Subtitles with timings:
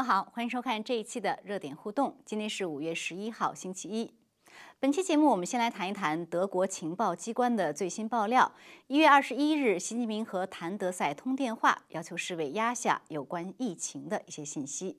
[0.00, 2.16] 友好，欢迎收看这一期的热点互动。
[2.24, 4.10] 今天是五月十一号，星期一。
[4.78, 8.50] 本期节目，我们先来谈一谈德国情报机关的最新爆料。
[8.86, 14.96] 一月二十一日，习近平和谭德赛通电话，要求世卫压下有关疫情的一些信息。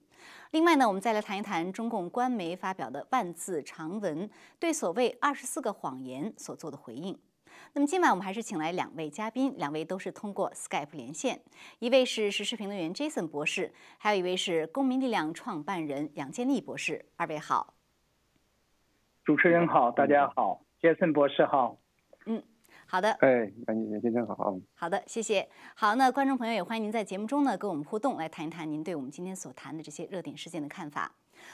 [0.52, 4.30] 另外呢，我们再来谈一谈中共官媒发表的万字长文，
[4.60, 7.18] 对所谓二十四个谎言所做的回应。
[7.74, 11.42] 那么今晚我们还是请来两位嘉宾，两位都是通过 Skype 连线，
[11.80, 17.06] 一位是时事评论员 Jason 博士，还有一位是公民力量创办人杨建立博士。
[17.16, 17.74] 二位好。
[19.24, 21.78] 主持人好，大家好，，Jason 博士好。
[22.26, 22.44] 嗯，
[22.86, 23.14] 好的。
[23.22, 24.54] 哎，杨杨先生好。
[24.74, 25.48] 好的，谢谢。
[25.74, 31.10] 好，那观众朋友也欢迎您在节目中呢跟我们互动，来谈一谈您对我们今天所谈的这些热点事件的看法。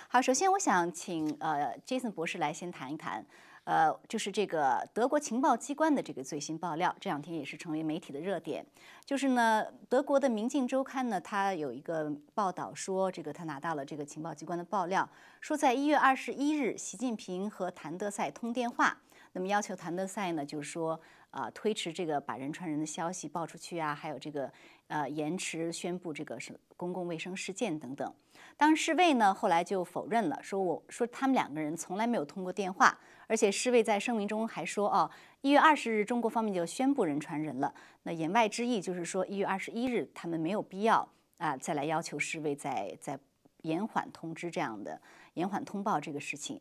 [0.07, 3.23] 好，首先我想请呃 Jason 博士来先谈一谈，
[3.67, 8.65] 呃，就是这个德国情报机关的这个最新爆料，这两天也是成为媒体的热点。
[9.03, 15.09] 就是呢，德国的《明镜周刊》呢，它有一个报道说，这个他拿到了这个情报机关的爆料，
[15.41, 18.97] 说在一月二十一日，习近平和谭德塞通电话，
[19.33, 20.99] 那么要求谭德赛呢，就是说
[21.31, 24.51] 啊，推迟这个把人传人的消息报出去啊，还有这个
[24.87, 28.13] 呃延迟宣布这个是公共卫生事件等等。
[28.55, 35.09] 当世卫呢后来就否认了，说我说他们两个人从来没有通过电话，而且世卫在声明中还说哦。
[35.41, 37.73] 一月二十日，中国方面就宣布人传人了。
[38.03, 43.17] 那言外之意就是说，一月二十一日他们没有必要啊再来要求世卫再再
[43.61, 44.99] 延缓通知这样的
[45.35, 46.59] 延缓通报这个事情。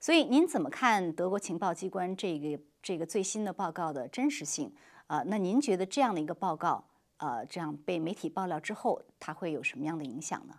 [0.00, 4.72] 所以您怎么看德国情报机关这个这个最新的报告的真实性？
[5.06, 6.84] 啊，那您觉得这样的一个报告，
[7.18, 10.54] 呃，这样被媒体爆料之后，它会有什么样的影响呢？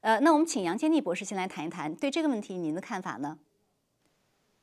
[0.00, 3.38] 呃，那我们请杨建立博士先来谈一谈对这个问题您的看法呢？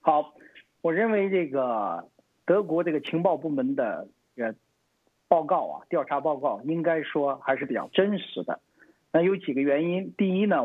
[0.01, 0.33] 好。
[0.81, 2.07] 我认为这个
[2.45, 4.53] 德国这个情报部门的呃
[5.27, 8.62] 报告啊，调查报告应该说还是比较真实的。
[9.12, 10.63] 那有几个原因，第一呢，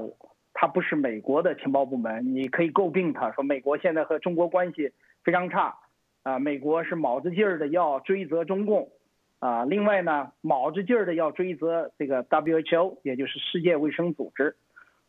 [0.54, 4.92] 它不是美国的情报部门，你可以诟病他说美国现在和中国关系
[5.24, 5.78] 非常差
[6.22, 8.90] 啊，美国是卯着劲儿的要追责中共
[9.38, 9.64] 啊。
[9.64, 14.56] 另外呢，卯着劲儿的要追责这个 WHO，也就是世界卫生组织，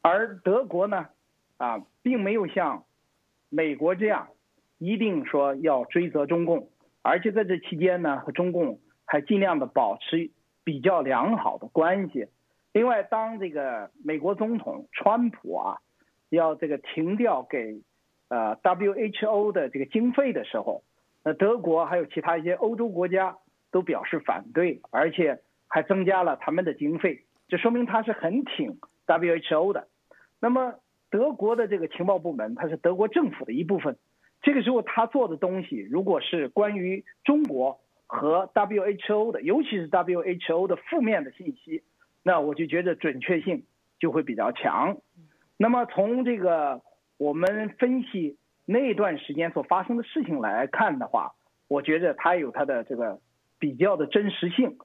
[0.01, 1.07] 而德国呢
[1.57, 2.83] 啊，并没有像
[3.49, 4.27] 美国这样。
[4.79, 6.67] 一定说要追责中共，
[7.03, 10.29] 而且在这期间呢，和中共还尽量的保持
[10.65, 12.27] 比较良好的关系。
[12.73, 15.77] 另外，当这个美国总统川普啊，
[16.29, 17.83] 要这个停掉给
[18.29, 20.83] 呃 WHO 的这个经费的时候，
[21.23, 23.37] 那德国还有其他一些欧洲国家
[23.71, 29.87] 都表示反对，而且还增加了他们的经费，这说明他是很挺 WHO 的。
[30.39, 30.75] 那么，
[31.11, 33.97] 德国的这个情报部门，它是德国政府的一部分。
[34.41, 41.83] 这个时候他做的东西，如果是关于中国和 WHO 的，尤其是 WHO 的负面的信息，
[42.23, 43.65] 那我就觉得准确性
[43.99, 44.97] 就会比较强。
[45.57, 46.81] 那么从这个
[47.17, 51.33] 我们分析那段时间所发生的事情来看的话，
[51.67, 53.19] 我觉得它有它的这个
[53.59, 54.77] 比较的真实性。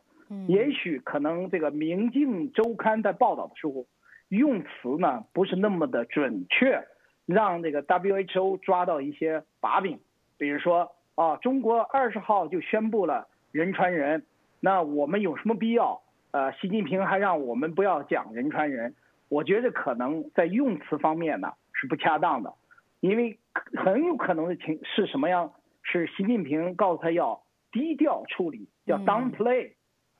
[0.46, 3.86] 也许可能这个《明镜周刊》在报道的时候
[4.28, 6.84] 用词呢不是那么的准确。
[7.24, 10.00] 让这个 WHO 抓到一些把柄，
[10.38, 14.24] 比如说啊，中国二十号就宣布了人传人，
[14.60, 16.00] 那我们有什么必要？
[16.30, 18.94] 呃，习近平还让我们不要讲人传人，
[19.28, 22.54] 我觉得可能在用词方面呢是不恰当的，
[23.00, 23.38] 因为
[23.74, 25.52] 很有可能的情是什么样？
[25.82, 29.72] 是习近平告诉他要低调处理，叫 downplay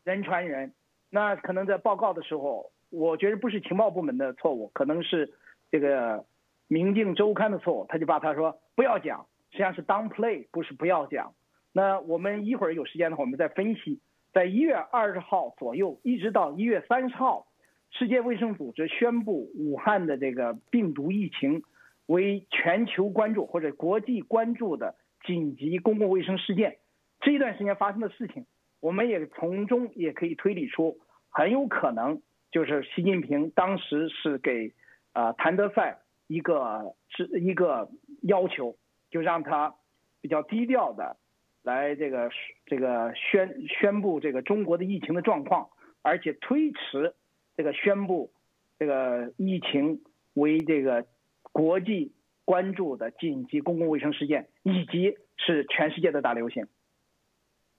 [0.05, 0.73] 人传人，
[1.11, 5.35] 那可能在报告的时候，我觉得不是情报部门的错误，可能是
[5.71, 6.25] 这个。
[6.71, 11.33] 《明镜周刊》的错误，他就把他说不要讲，实际上是 downplay，不是不要讲。
[11.73, 14.01] 那我们一会儿有时间的话，我们再分析。
[14.39, 17.49] 在一月二十号左右，一直到一月三十号，
[17.91, 21.65] 世界卫生组织宣布武汉的这个病毒疫情
[22.07, 24.95] 为全球关注或者国际关注的
[25.27, 26.77] 紧急公共卫生事件。
[27.19, 28.47] 这一段时间发生的事情，
[28.79, 32.23] 我们也从中也可以推理出，很有可能
[32.53, 34.73] 就是习近平当时是给
[35.15, 35.99] 啊谭德赛。
[36.29, 37.91] 一个是一个
[38.23, 38.77] 要求，
[39.11, 39.75] 就让他
[40.21, 41.17] 比较低调的
[41.63, 42.31] 来这个
[42.67, 45.71] 这个宣宣布这个中国的疫情的状况，
[46.03, 47.15] 而且推迟
[47.57, 48.33] 这个宣布
[48.79, 50.03] 这个疫情
[50.35, 51.07] 为这个
[51.53, 52.13] 国际
[52.45, 56.67] 关注的紧急公共卫生事件，以及是全世界的大流行。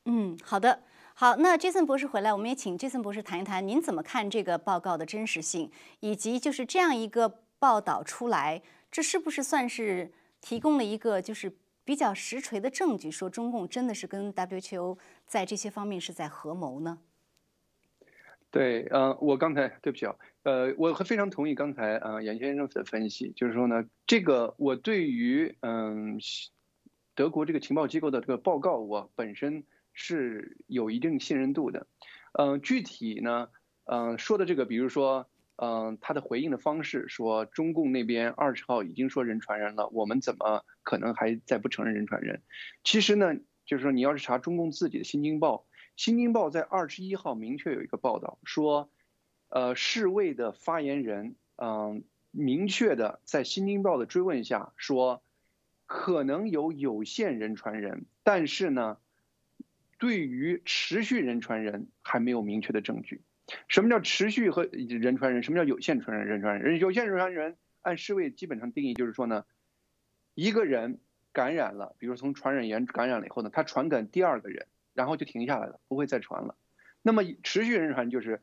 [0.06, 0.84] 嗯，好的，
[1.14, 7.42] 好，那杰森博士回来，我们也请杰森博士谈一谈，您怎么看这个报告的真实性，以及就是这样一个。
[7.62, 11.52] 报道出来，这是不是算是提供了一个就是
[11.90, 17.00] 比较实锤的证据，说中共真的是跟 WHO 在这些方面是在合谋呢？
[18.52, 26.20] 对，呃，我刚才对不起啊，呃，我非常同意刚才呃杨先生的分析，就是说呢，这个我对于嗯
[27.16, 31.88] 德国这个情报机构的这个报告，我本身是有一定信任度的。
[32.34, 33.50] 嗯，具体呢，
[33.86, 35.28] 嗯说的这个，比如说，
[35.62, 42.42] 嗯他的回应的方式，说中共那边二十号已经说人传人了，我们怎么可能还在不承认人传人？
[42.84, 43.36] 其实呢，
[43.66, 45.56] 就是说你要是查中共自己的《新京报》，
[45.96, 48.90] 《新京报》在二十一号明确有一个报道说。
[49.52, 55.24] 呃，世卫的发言人，嗯，明确的在《新京报》的追问下说，
[55.88, 59.00] 可能有有限人传人，但是呢，
[59.98, 63.24] 对于持续人传人还没有明确的证据。
[63.68, 65.44] 什么叫持续和人传人？
[65.44, 66.28] 什么叫有限传人？
[66.28, 66.80] 人传人？
[66.80, 69.46] 有限人传人，按世卫基本上定义就是说呢，
[70.36, 71.00] 一个人
[71.34, 76.56] 感染了，比如从传染源感染了以后呢，他传给第二个人，然后就停下来了，不会再传了。
[77.02, 78.42] 那么持续人传就是。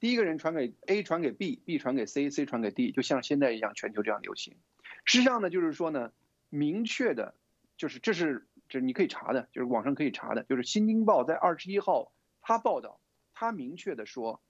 [0.00, 4.56] 第一个人传给 A，传给 B，B 传给 C，C 传给 D，就像现在一样，全球这样流行。
[5.04, 6.10] 实际上呢，就是说呢，
[6.48, 7.36] 明确的，
[7.76, 12.98] 就是这是这你可以查的，就是网上可以查的，就是《新京报》在二十一号他报道，
[13.42, 14.40] 他明确的说，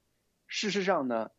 [0.47, 1.31] 事实上呢，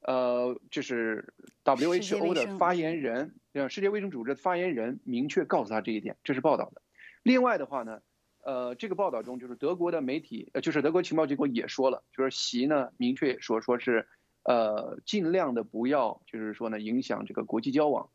[0.00, 3.34] 呃，就是 WHO 的发言人，
[3.68, 6.80] 世界卫生组织的发言人明确告诉他这一点，这是报道的。
[7.22, 8.00] 另外的话呢。
[8.44, 14.08] 呃，这个报道中就是德国的媒体，呃，就是德国情报机构也说了，就是习呢明确说说是，
[14.42, 18.10] 呃，尽量的不要，就是说呢影响这个国际交往。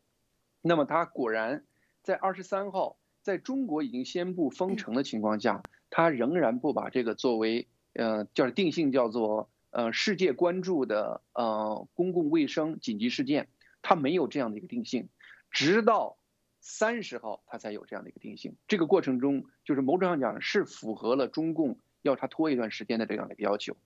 [0.60, 1.64] 那么他果然
[2.02, 7.66] 在二十三号，在中国已经宣布封城的情况下，他仍然不把这个作为，
[7.98, 13.48] 呃，叫定性叫做呃世界关注的呃公共卫生紧急事件，
[13.82, 15.08] 它没有这样的一个定性，
[15.50, 16.16] 直到。
[16.60, 23.76] 三十号它才有这样的一个定性，这个过程中就是某种上讲是符合了中共要他拖一段时间的这样的一个要求，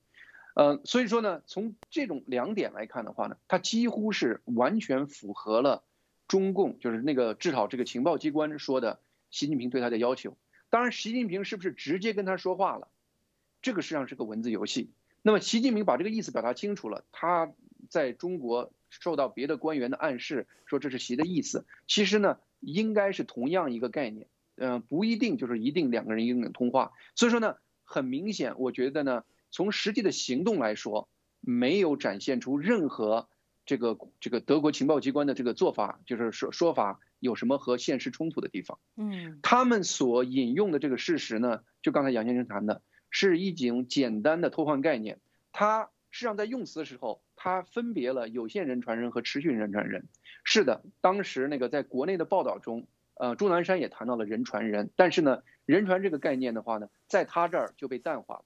[0.54, 5.84] 呃，所以说呢，从这种两点来看的话呢，他几乎是完全符合了
[6.26, 9.00] 中共就是那个至少这个情报机关说的
[9.30, 10.36] 习近平对他的要求。
[10.70, 12.88] 当然，习近平是不是直接跟他说话了，
[13.62, 14.90] 这个实际上是个文字游戏。
[15.22, 17.52] 那么习近平把这个意思表达清楚了，他
[17.88, 21.64] 在中国受到别的官员的暗示，说这是习的意思。
[21.86, 22.38] 其实呢。
[22.64, 26.92] 应该是同样一个概念，嗯，不一定就是一定两个人一定能通话。
[27.16, 31.08] 所以说呢，很明显，我觉得呢，从实际的行动来说，
[31.40, 33.28] 没有展现出任何
[33.66, 38.78] 这个这个德国情报机关的这个做法，就是说说法有什么和现实冲突的地方。
[38.94, 42.80] 嗯，他们所引用的这个事实呢，就刚才杨先生谈的，
[43.12, 45.20] 是一种简单的偷换概念。
[45.52, 47.22] 它实际上在用词的时候。
[47.44, 50.06] 它分别了有限人传人和持续人传人。
[50.44, 58.44] 是的，当时那个在国内的报道中，呃，钟南山也谈到了人传人，但是呢，人传这个概念的话呢，在他这儿就被淡化了。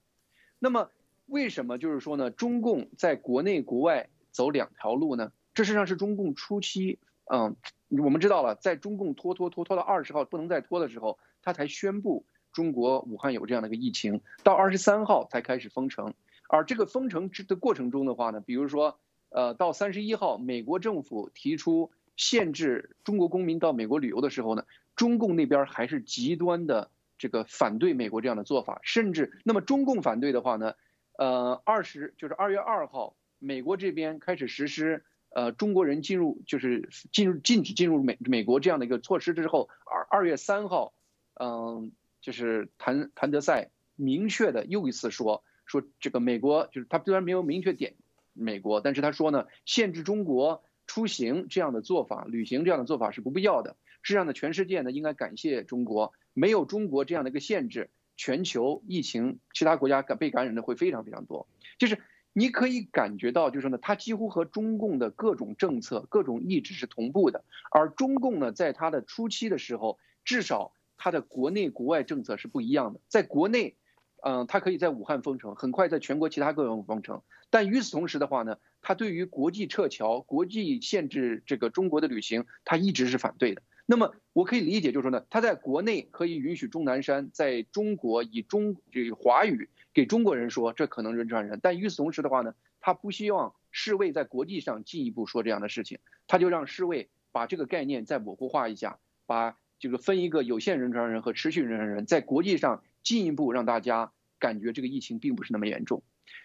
[0.59, 0.91] 那么，
[1.27, 2.31] 为什么就是说呢？
[2.31, 5.31] 中共在国内国外走两条路呢？
[5.53, 6.99] 这实际上是中共初期，
[7.31, 7.55] 嗯，
[7.89, 12.25] 我们知道了，在中共拖拖拖拖到二十号不能再拖的时候，他才宣布
[12.57, 16.15] 中国武汉有这样的一个疫情，到二十三号才开始封城。
[16.49, 18.99] 而这个封城之的过程中的话呢，比如说，
[19.29, 24.65] 呃，到三十一号，美国政府提出限制中国公民到美国旅游的时候呢，
[24.95, 30.73] 中共那边还是极端的这个反对美国这样的做法，甚至那么中共反对的话呢，
[31.19, 35.05] 呃，二十就是二月二号，美国这边开始实施
[35.35, 40.95] 呃中国人进入就是进入禁止进入美美国这样的一个措施之后，二二月三号，
[41.35, 41.93] 嗯，
[42.27, 45.45] 就是谭谭德赛明确的又一次说。
[45.65, 47.95] 说这个美国就是他虽然没有明确点
[48.33, 53.77] 美国，但是他说呢，限制中国出行这样的做法、旅行这样的做法是不必要的。
[54.03, 61.47] 实际上呢，全世界呢应该感谢中国，没有中国这样的一个限制，全球疫情其他国家感被感染的会非常非常多。
[61.79, 62.01] 就是
[62.33, 67.45] 你可以感觉到，就是呢，它几乎和中共的各种政策、各种意志是同步的。
[67.73, 73.77] 而中共呢，在它的初期的时候，至少它的国内国外政策是不一样的，在国内。
[74.23, 77.23] 嗯，它可以在武汉封城，很快在全国其他各地封城。
[77.49, 83.63] 但与此同时的话呢，它对于国际撤侨、国际限制这个中国的旅行，它一直是反对的。
[83.85, 91.61] 那么我可以理解，就是说呢，他在国内可以允许钟南山在中国以中这个华语给中国人说，这可能人传人。
[91.63, 104.13] 但与此同时的话呢，他不希望世卫在国际上进一步说这样的事情，他就让世卫把这个概念再模糊化一下，把这个分一个有限人传人和持续人传人，在国际上进一步让大家。
[104.39, 106.03] 感觉这个疫情并不是那么严重，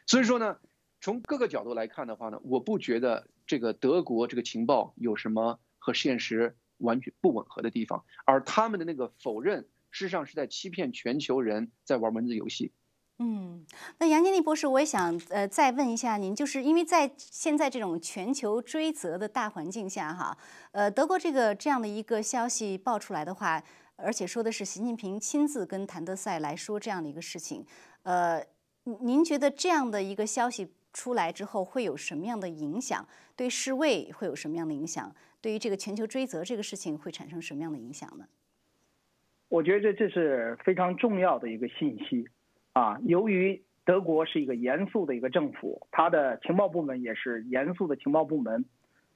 [0.08, 0.58] 所以说呢，
[1.02, 12.72] 从各个角度来看的话呢，我不觉得这个德国这个情报有什么和现实完全不吻合的地方，而他们的那个否认，事实上是在欺骗全球人，在玩文字游戏。
[13.24, 13.64] 嗯，
[14.00, 20.36] 那杨建立博士，我也想呃再问一下您，就是因为在现在这种全球追责的大环境下，哈，
[20.72, 23.62] 呃，德国这个这样的一个消息爆出来的话，
[23.96, 27.64] 而且说的是习近平亲自跟谭德赛来说这样的一个事情，
[28.02, 28.44] 呃，
[29.02, 33.08] 您觉得这样的一个消息出来之后会有什么样的影响？
[33.36, 35.16] 对世卫会有什么样的影响？
[35.40, 38.26] 对于这个全球追责这个事情会产生什么样的影响呢？
[39.48, 42.28] 我觉得这是非常重要的一个信息。
[42.74, 48.64] 啊，由于德国是一个严肃的一个政府，它的情报部门也是严肃的情报部门，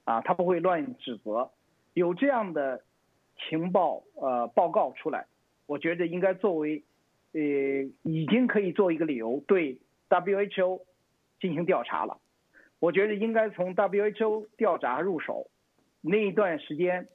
[0.04, 1.50] 啊，他不会乱指责。
[1.94, 2.82] 有这样的
[3.38, 5.26] 情报呃报告出来，
[5.66, 6.84] 我觉得应该作为
[7.32, 7.40] 呃
[8.02, 9.78] 已经可以做一个理由对
[10.10, 10.82] WHO
[11.40, 12.18] 进行调查了。
[12.78, 15.48] 我觉得应该从 WHO 调查入手。
[16.02, 17.08] 那一段时间，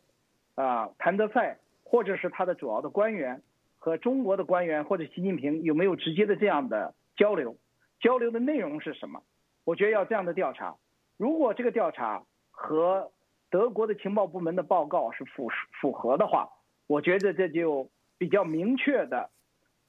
[0.55, 3.43] 啊，谭德赛或者是他的主要的官员。
[3.81, 7.57] 和中国的官员或者习近平有没有直接的这样的交流？
[7.99, 9.23] 交流的内容是什么？
[9.63, 10.75] 我觉得要这样的调查。
[11.17, 13.11] 如果这个调查和
[13.49, 15.49] 德国的情报部门的报告是符
[15.81, 16.47] 符合的话，
[16.85, 19.31] 我觉得这就比较明确的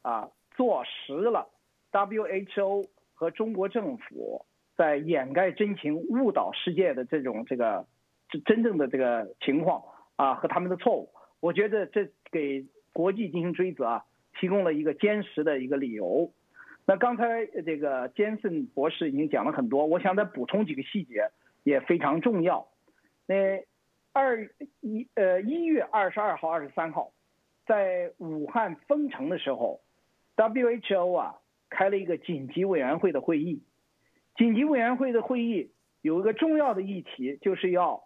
[0.00, 1.50] 啊，坐实了
[1.92, 7.87] WHO 和中国政府在掩盖真情、误导世界的这种这个
[8.46, 9.82] 真正的这个情况
[10.16, 11.11] 啊和他们的错误。
[11.40, 12.64] 我觉得这给。
[12.92, 14.04] 国际进行追责啊，
[14.38, 16.32] 提供了一个坚实的一个理由。
[16.84, 21.30] 那刚才这个坚森博士已经讲了很多，我想再补充几个细节
[21.62, 22.68] 也非常重要。
[23.26, 23.64] 那
[24.12, 27.12] 二一呃一月二十二号、二十三号，
[27.66, 29.80] 在武汉封城的时候
[30.37, 31.37] ，WHO 啊
[31.70, 33.62] 开了一个紧急委员会的会议。
[34.37, 35.70] 紧急委员会的会议
[36.02, 38.02] 有一个重要的议题，就是要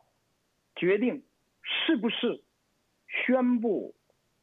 [0.76, 1.24] 决定
[1.62, 2.44] 是不是
[3.08, 3.95] 宣布。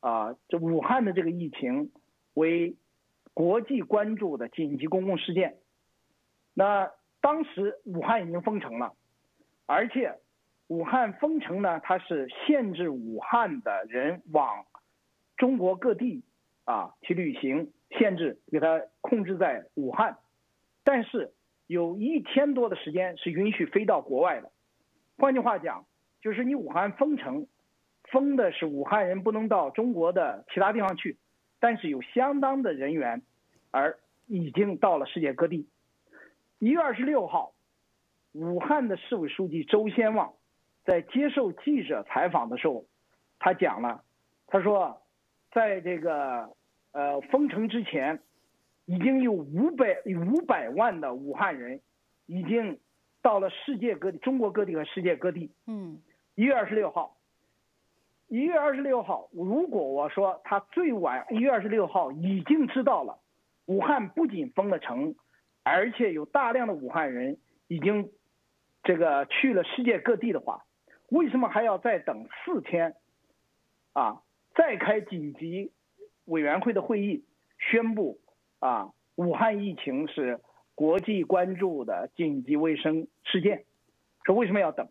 [0.04, 1.90] 啊，这武汉的这个疫情
[2.34, 2.76] 为
[3.34, 5.56] 国际关注的紧急公共事件。
[6.54, 6.92] 那
[7.22, 8.94] 当时武汉已经封城了，
[9.66, 10.20] 而且
[10.68, 14.66] 武汉封城呢，它是限制武汉的人往
[15.38, 16.26] 中国各地
[16.66, 20.18] 啊去旅行，限制给它控制在武汉。
[20.84, 21.32] 但是
[21.66, 24.52] 有一天多的时间是允许飞到国外的。
[25.18, 25.86] 换句话讲，
[26.22, 27.48] 就是你武汉封城。
[28.14, 31.18] 封的是武汉人不能到中国的其他地方去，
[31.60, 33.24] 但是有相当的人员，
[33.72, 35.68] 而已经到了世界各地。
[36.60, 37.54] 一月二十六号，
[38.32, 40.36] 武汉的市委书记周先旺
[40.86, 42.86] 在接受记者采访的时候，
[43.40, 44.04] 他讲了，
[44.46, 45.02] 他说，
[45.52, 46.56] 在这个
[46.92, 48.22] 呃封城之前，
[48.86, 51.82] 已经有五百五百万的武汉人
[52.28, 52.80] 已经
[53.24, 55.52] 到了世界各地，中国各地和世界各地。
[55.66, 56.00] 嗯，
[56.36, 57.18] 一月二十六号。
[58.34, 63.20] 一月二十六号，如果我说他最晚一月二十六号已经知道了，
[63.68, 65.14] 武汉不仅封了城，
[65.62, 67.38] 而且有大量的武汉人
[67.68, 68.10] 已经
[68.82, 70.66] 这个去了世界各地的话，
[71.10, 72.96] 为什么还要再等四天？
[73.94, 74.24] 啊，
[74.56, 75.72] 再开紧急
[76.26, 77.24] 委员会的会议，
[77.60, 78.20] 宣布
[78.58, 80.40] 啊，武汉疫情是
[80.74, 83.66] 国际关注的紧急卫生事件，
[84.24, 84.90] 说为什么要等？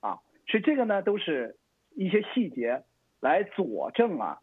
[0.00, 1.58] 啊，所以这个呢都是。
[1.94, 2.82] 一些细节
[3.20, 4.38] 来佐证啊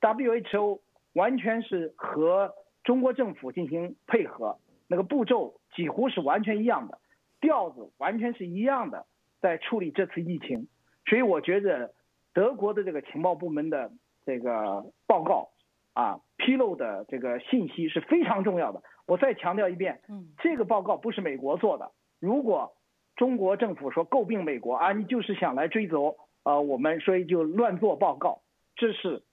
[0.00, 0.80] ，WHO
[1.14, 2.52] 完全是和
[2.84, 6.98] 中国政府进行配合，那个步骤几乎是完全一样的，
[7.40, 9.06] 调子完全是一样的，
[9.40, 10.68] 在处理这次疫情。
[11.06, 11.94] 所以我觉得
[12.34, 13.92] 德国的这个情报部门的
[14.24, 15.50] 这个报告
[15.94, 18.82] 啊，披露的这个信息是非常重要的。
[19.06, 21.92] 我再强调一遍，嗯，这个报告不是美国做的。
[22.18, 22.76] 如果
[23.14, 26.16] 中国政府说诟病美国啊，你就是想来追责。
[26.46, 28.40] 啊，我们所以就乱做报告，
[28.76, 29.24] 这是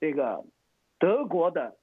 [0.00, 0.42] 这个
[0.98, 1.76] 德国的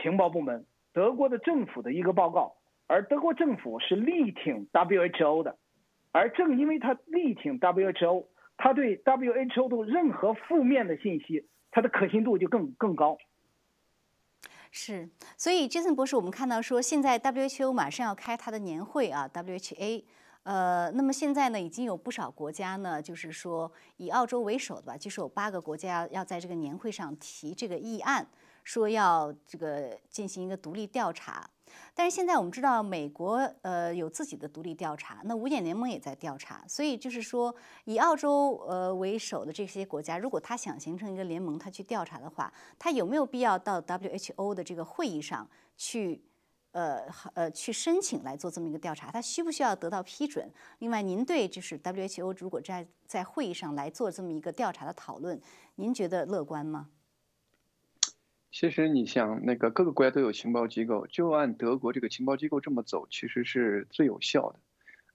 [0.00, 5.58] 情报部门、德国的政府的一个报告，而德国政府是力挺 WHO 的，
[6.10, 8.24] 而正因为他力挺 WHO，
[8.56, 13.18] 他对 WHO 的任何负面的信息，它的可信度就更更高。
[14.70, 20.04] 是，所以杰森博士，我们看到说，现在 WHO 马上要开他的年会啊，WHA。
[20.44, 28.26] 呃，那么现在呢，已经有不少国家呢，就是说以澳洲为首的吧，就是有八个国家要在这个年会上提这个议案，
[28.64, 31.50] 说要这个进行一个独立调查。
[31.94, 37.54] 但是现在我们知道，美国呃有自己的独立调查，那五眼联盟也在调查，所以就是说
[37.84, 46.22] 以澳洲呃为首的这些国家，如果他想形成一个联盟，他去调查的话，他有没有必要到 WHO 的这个会议上去？
[46.78, 47.02] 呃
[47.34, 50.48] 呃，去申请来做这么一个调查，他需不需要得到批准？
[50.78, 55.40] 另外，您对就是 WHO 如果在在会议上来做这么一个调查的讨论，
[55.74, 56.88] 您觉得乐观吗？
[58.52, 64.60] 其实你想，那个各个国家都有情报机构，就按德国这个情报机构这么走，其实是最有效的。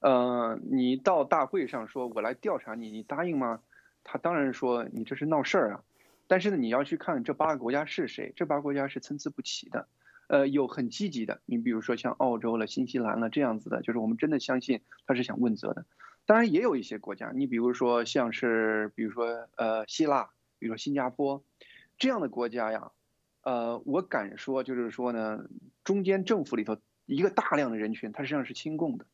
[0.01, 3.61] 呃，你到大会上说我来调查你，你答应吗？
[4.03, 5.83] 他当然说你这是闹事儿啊。
[6.27, 9.87] 但是呢，你要去看这八个国家是谁，这八个国家是参差不齐的。
[10.33, 15.85] 呃，有很积极的，你比如说像澳洲了、新西兰了这样子的，就是我们真的相信他是想问责的。
[16.25, 21.43] 当然也有一些国家，你比如说像是比如说呃希腊，比如说新加坡
[21.99, 22.91] 这样的国家呀。
[23.43, 25.45] 呃，我敢说，就是说呢，
[25.83, 29.05] 中间政府里头一个大量的人群，他实际上是亲共的，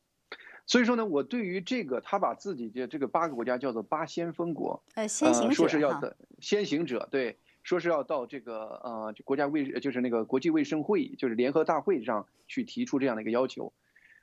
[0.66, 13.72] 所以说呢，我对于这个他把自己的这个八个国家叫做八先锋国，呃，先行者说是要的先行者，对，说是要到这个呃国家卫就是那个国际卫生会议，就是联合大会上去提出这样的一个要求，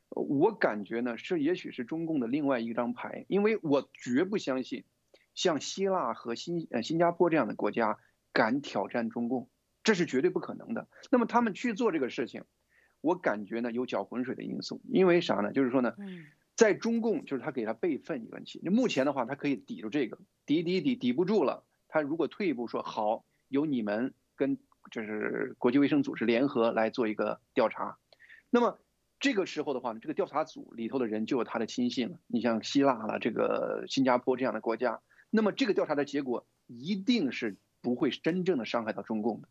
[0.10, 4.84] 我感觉呢，这也许是中共的另外一张牌，因为我绝不相信，
[5.34, 8.00] 像希腊和新呃新加坡这样的国家
[8.34, 9.48] 敢挑战中共。
[9.82, 10.90] 这是绝对不可能的。
[11.10, 12.44] 那么他们去做这个事情，
[13.00, 14.82] 我感觉呢有搅浑水的因素。
[14.90, 15.54] 因为啥呢？
[15.54, 15.96] 就是说呢，
[16.58, 18.60] 在中共就是他给他备份一个问题。
[18.66, 21.64] 目前的话，他可以抵住这个，抵抵抵抵不住了。
[21.88, 24.58] 他如果退一步说好，由你们跟
[24.92, 27.98] 就是国际卫生组织联合来做一个调查，
[28.50, 28.80] 那么
[29.20, 32.20] 这个时候的话呢，这个调查组里头的人就有他的亲信了。
[32.28, 39.50] 你像希腊了，这个新加坡这样的国家，那么这个调查的结果一定是不会真正的伤害到中共的。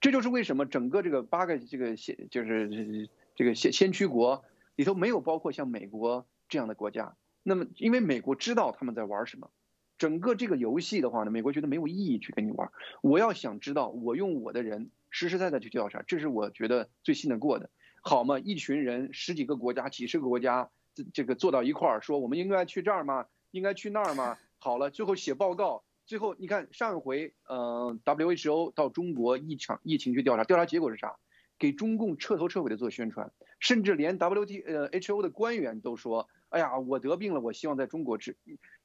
[0.00, 4.44] 这就是为什么整个这个八个这个先就是这个先先驱国
[4.76, 7.16] 里头没有包括像美国这样的国家。
[7.42, 9.50] 那么，因为美国知道他们在玩什么，
[10.00, 12.72] 整个这个游戏的话呢，美国觉得没有意义去跟你玩。
[13.02, 17.68] 我要想知道，我用我的人实实在在去调查，这是我觉得最信得过的，
[18.02, 18.38] 好吗？
[18.38, 23.26] 一群人十几个国家、几十个国家，这这个坐到一块儿说，我们应该去这儿吗？
[23.50, 24.38] 应该去那儿吗？
[24.58, 25.84] 好了，最后写报告。
[26.06, 31.16] 最后，你看上一回，嗯，WHO 到中国一场疫情去调查，调查结果是啥？
[31.58, 38.38] 给中共彻头彻尾的做宣传，甚至连 WT 呃 HO 的官员都说，哎呀，我得病了，我希望在中国治。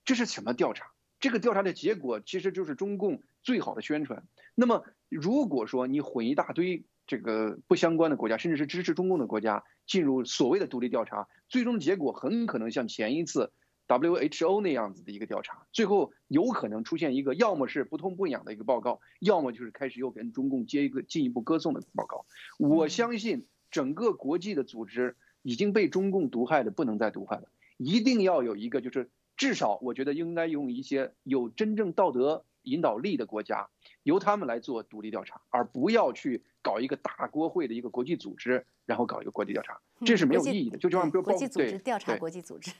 [0.03, 0.91] 这是什么调查？
[1.19, 4.23] 这个调查的结果其实就是中共最好的宣传。
[4.54, 13.51] 那么，如果说你混一大堆这个不相关的国家，甚至是支持中共的国家进入所谓的独立调查，最终结果很可能像前一次。
[13.88, 22.25] WHO 那样子的一个调查，最后有可能出现一个要么是不痛不痒的一个报告，要么就是开始又跟中共接一个进一步歌颂的报告。
[22.58, 27.47] 我相信整个国际的组织已经被中共毒害的不能再毒害了，
[27.78, 33.69] 一定要有一个就是至少我觉得应该用一些有真正道德引导力的国家，
[34.03, 40.77] 由他们来做独立调查，而不要去搞一个大国会的一个国际组织，然后搞一个国际调查，这是没有意义的。
[40.77, 42.71] 就这样，国际组织调查国际组织。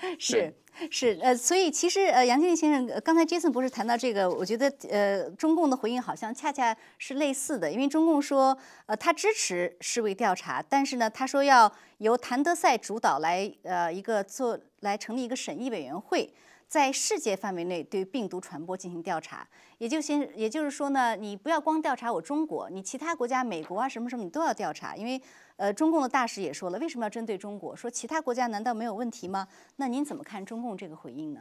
[0.18, 0.54] 是
[0.90, 16.32] 是呃，所以其实呃，杨建先生刚才杰森博士谈到这个，我觉得呃，中共的回应好像恰恰是类似的，因为中共说呃，他支持世卫调查，但是呢，他说要由谭德赛主导来呃一个做来成立一个审议委员会。
[16.70, 19.44] 在世界范围内对病毒传播进行调查，
[19.78, 24.94] 也就先，也就是说呢，你不要光调查我中国，你其他国家，美国啊什么什么，你都要调查。
[24.94, 25.20] 因为，
[25.56, 27.74] 呃，中共的大使也说了，为什么要针对中国？
[27.74, 29.48] 说其他国家难道没有问题吗？
[29.78, 31.40] 那您怎么看中共这个回应呢？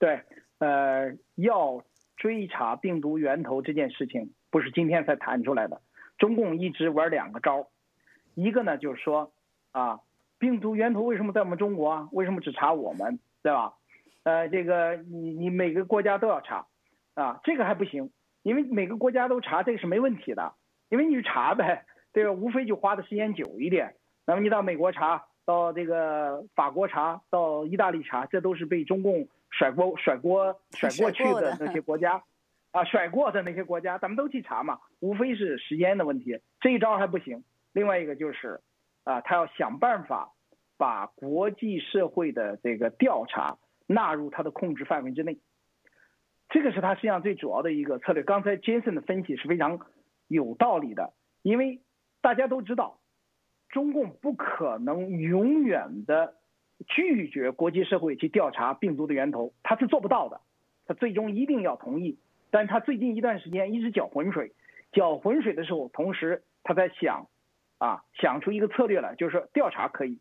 [0.00, 0.20] 对，
[0.58, 1.84] 呃，要
[2.16, 5.80] 追查病毒源头这件事情，不是今天才谈出来的。
[6.18, 7.68] 中共一直玩两个招，
[8.34, 9.32] 一个呢就是说，
[9.70, 10.00] 啊，
[10.38, 12.08] 病毒源头为什么在我们中国啊？
[12.10, 13.74] 为什么只查我们，对吧？
[14.24, 16.66] 呃，这个你你每个国家都要查，
[17.14, 18.10] 啊，这个还不行，
[18.42, 20.54] 因为每个国家都查，这个是没问题的，
[20.88, 21.84] 因为你去查呗，
[22.14, 23.96] 这个无非就花的时间久一点。
[24.26, 32.22] 那么你到美国查，到这个法国查，到意大利查，这都是被中共甩锅甩锅甩过去的那些国家，
[32.72, 36.40] 啊，甩过的那些国家，咱们都去查嘛，无非是时间的问题。
[36.60, 38.62] 这一招还不行，另外一个就是，
[39.04, 40.32] 啊，他要想办法
[40.78, 43.58] 把国际社会的这个调查。
[43.86, 45.38] 纳入他的控制范围之内，
[46.48, 48.22] 这个是他实际上最主要的一个策略。
[48.22, 49.80] 刚才杰森的分析是非常
[50.28, 51.80] 有道理的，因为
[52.20, 53.00] 大家都知道，
[53.68, 56.34] 中共不可能永远的
[56.86, 60.40] 拒绝国际社会去调查病毒的源头，他是做不到的，
[60.86, 62.18] 他最终一定要同意。
[62.50, 64.52] 但他最近一段时间一直搅浑水，
[64.92, 67.26] 搅浑水的时候，同时他在想，
[67.78, 70.20] 啊，想出一个策略来，就是调查可以，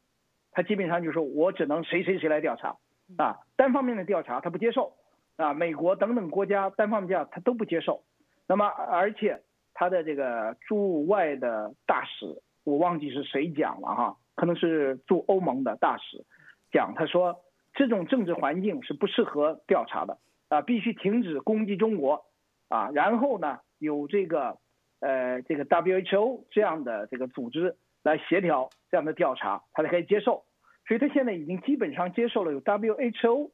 [0.52, 2.78] 他基本上就是说我只能谁谁谁来调查。
[3.18, 4.96] 啊，单方面的调查他不接受，
[5.38, 8.04] 啊，美国等等国家单方面调查他都不接受。
[8.48, 9.42] 那么，而且
[9.74, 16.26] 他的这个驻外的大使，我忘记是谁讲了哈，可能是驻欧盟的大使
[16.72, 17.42] 讲，他说
[17.74, 20.18] 这种政治环境是不适合调查的，
[20.50, 22.26] 啊，必须停止攻击中国，
[22.68, 24.58] 啊，然后呢，有这个
[25.00, 30.46] 呃这个 WHO 这样的这个组织来协调这样的调查，他才可以接受。
[30.94, 33.50] 所以他现在已经基本上接受了有 WHO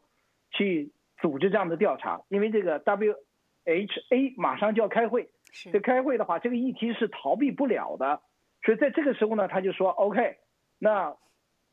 [0.51, 5.29] 去组织这样的调查，因为这个 WHA 马上就要开会，
[5.71, 8.19] 这开会的话，这个议题是逃避不了的。
[8.65, 10.35] 所以在这个时候呢，他就说 OK，
[10.79, 11.15] 那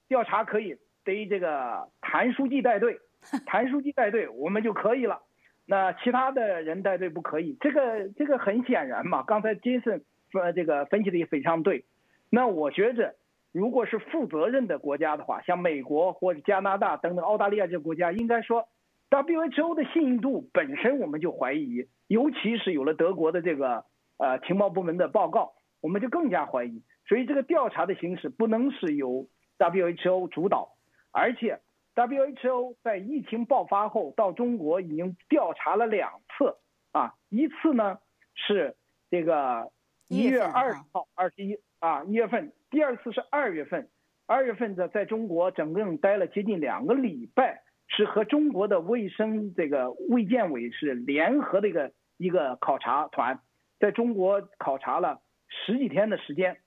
[0.06, 3.00] 调查可以，得这个谭书记带队，
[3.44, 5.22] 谭书记带队我们就可以了。
[5.64, 9.24] 那其他的人带队不可以，这个这个很显然嘛。
[9.24, 11.84] 刚才杰森呃这个分析的也非常对。
[12.30, 13.16] 那我觉着。
[13.56, 18.68] 如果是负责任的国家的话，像美国或者加拿大等等澳大利亚这些国家，应该说
[19.08, 23.86] ，WHO 的信誉度本身我们就怀疑，尤其是有了德国的这个
[24.18, 26.82] 呃情报部门的报告，我们就更加怀疑。
[27.08, 29.26] 所以这个调查的形式不能是由
[29.58, 30.76] WHO 主导，
[31.10, 31.62] 而且
[31.94, 36.58] WHO 在疫情爆发后到中国已经调查了两次
[36.92, 38.00] 啊，一次呢
[38.34, 38.76] 是
[39.08, 39.72] 这个
[40.08, 42.52] 一月二十号二十一啊一月份。
[42.68, 43.88] 第二次是二月份，
[44.26, 53.40] 二月份的在中国整整待了接近两个礼拜，是和中国的卫生这个卫健委是联合的一个一个考察团，
[53.78, 56.58] 在中国考察了十几天的时间。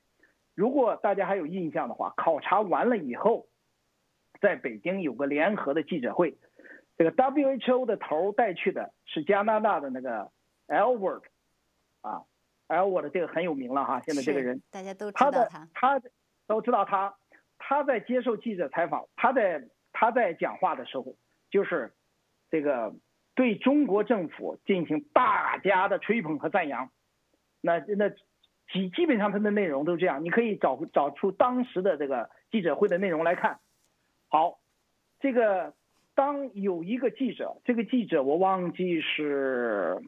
[0.55, 3.47] 如果大家还有印象的话，考察完了以后，
[4.41, 6.37] 在北京有个联合的记者会，
[6.97, 10.31] 这个 WHO 的头带去的是加拿大的那个
[10.67, 11.23] Albert，
[12.01, 12.23] 啊。
[12.69, 16.01] 而我的这个很有名了哈，现在这个人，大家都知道他，他
[16.45, 17.15] 都知道他，
[17.57, 21.15] 他在接受记者采访，他在他在讲话的时候，
[21.49, 21.91] 就是
[22.51, 22.93] 这个
[23.33, 26.91] 对中国政府进行大家的吹捧和赞扬，
[27.59, 28.09] 那那
[28.71, 33.59] 基基本上他的内容都这样，你可以找找出当时的这个记者会的内容来看。
[34.27, 34.59] 好，
[35.19, 35.73] 这个
[36.13, 39.99] 当有一个记者，这个记者我忘记是。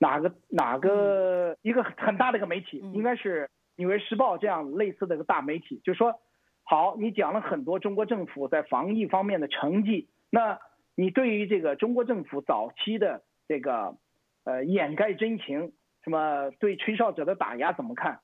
[0.00, 3.44] 哪个哪个一个很大的一个媒体，应该是
[3.76, 6.18] 《纽约时报》这样类似的一个大媒体，就说，
[6.64, 10.58] 好，你讲了很多中国政府在防疫方面的成绩，那
[10.96, 13.98] 你对于这个中国政府早期的这个，
[14.44, 18.20] 呃，掩盖真情，什么对吹哨者的打压怎么看？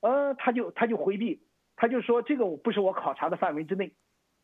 [0.00, 1.42] 呃，他就他就回避，
[1.76, 3.92] 他就说这个我不是我考察的范围之内，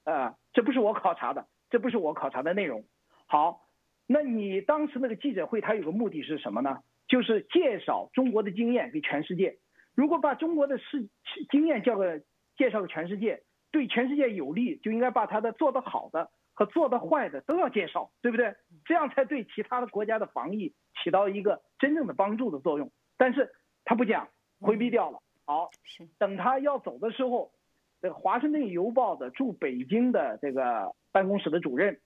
[0.05, 2.85] 啊，这不是我考察的，这不是我考察的内容。
[3.25, 3.64] 好。
[4.07, 6.79] 那你当时那个记者会，它有个目的是什么呢？
[7.09, 9.59] 就是介绍中国的经验给全世界。
[9.95, 11.09] 如果把中国的事
[11.51, 12.23] 经验叫个
[12.57, 18.55] 介绍给全世界，对全世界有利，就应该把他的做得好的和做得坏的都要介绍，对不对？
[18.85, 22.91] 这样才对其他的国家的防疫起到一个真正的帮助的作用。
[23.17, 23.51] 但是
[23.85, 24.29] 他不讲，
[24.61, 25.21] 回避掉了。
[25.47, 25.71] 好，
[26.19, 27.53] 等他要走的时候，
[28.01, 32.01] 这个《华盛顿邮报》的驻北京的这个办公室的主任。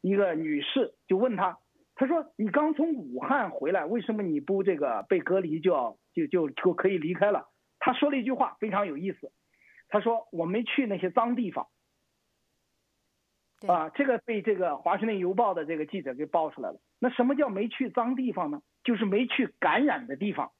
[0.00, 1.58] 一个女士就问他，
[1.94, 9.32] 他说：“你刚从武汉回来，为什么你不这个被隔离就要就就就可以离开了？”他说了一句话非常有意思，
[9.88, 11.68] 他说：“我没去那些脏地方。”
[13.68, 16.80] 啊，这个被这个《华盛顿邮报》的这个记者给爆出来了。
[16.98, 18.62] 那什么叫没去脏地方呢？
[18.82, 20.52] 就是没去感染的地方，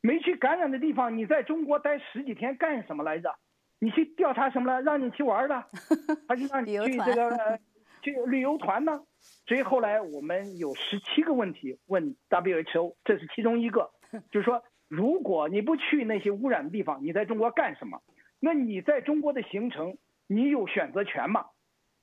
[0.00, 1.18] 没去感染的地方。
[1.18, 3.36] 你在中国待十几天干什么来着？
[3.78, 4.80] 你去调查什么了？
[4.80, 5.66] 让你去玩的，
[6.26, 7.60] 还是让你去这个？
[8.02, 9.00] 就旅游团呢，
[9.46, 13.90] 所以后来我们有十七个问题问 WHO，这是其中一个，
[14.30, 18.02] 就是说，如果你不去那些污染的地方，你在中国干什么？
[18.40, 21.46] 那你在中国的行程，你有选择权吗？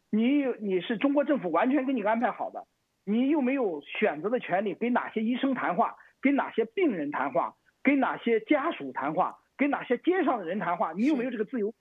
[0.10, 2.66] 你你是中国政府完全给你安排好的，
[3.04, 4.74] 你有没有选择的权利？
[4.74, 5.96] 跟哪些医生谈话？
[6.22, 7.56] 跟哪些病人谈话？
[7.84, 9.38] 跟哪些家属谈话？
[9.58, 10.94] 跟哪些街上的人谈话？
[10.94, 11.74] 你有没有这个自由？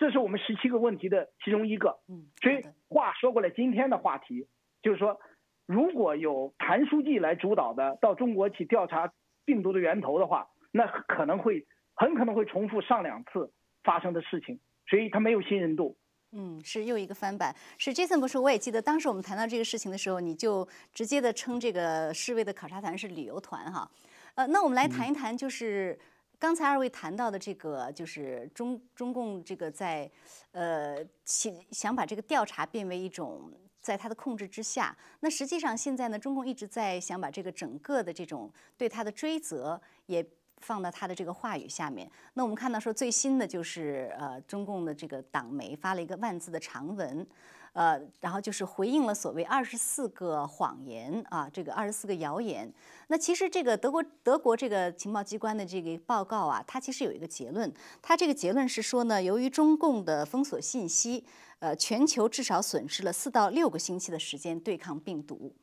[0.00, 2.00] 这是我们十七个问题的其中一个。
[2.08, 4.48] 嗯，所以话说过来，今天的话题
[4.80, 5.20] 就是说，
[5.66, 9.12] 如果有谭书记来主导的到中国去调查
[9.44, 13.52] 病毒的源头的话，那可能会很可能会重复上两次
[13.84, 14.58] 发生的事情，
[14.88, 15.98] 所以他没有信任度。
[16.32, 17.54] 嗯，是又一个翻版。
[17.76, 23.86] 是 Jason 博士，我也记得当时我们谈到这个事情的时候，你就直接的称这个世卫的考察团是旅游团哈。
[24.34, 25.98] 呃，那我们来谈一谈就是。
[26.40, 30.10] 刚才二位谈到的这个，就是中中共这个在，
[30.52, 34.96] 呃，想想把这个调查变为一种在他的控制之下。
[35.20, 40.26] 那实际上现在呢，中共一直在想把这个整个的这种对他的追责也
[40.60, 42.10] 放到他的这个话语下面。
[42.34, 47.26] 那我们看到说最新的就是呃，中共的这个党媒发了一个万字的长文。
[47.72, 52.68] 呃，然后就是回应了所谓二十四个谎言啊，这个二十四个谣言。
[53.06, 61.24] 那其实这个德国德国这个情报机关的这个报告啊，它其实有一个结论，它这个结论是说呢，由于中共的封锁信息，
[61.60, 65.54] 呃，全球至少损失了四到六个星期的时间对抗病毒。